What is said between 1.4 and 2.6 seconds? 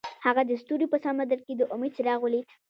کې د امید څراغ ولید.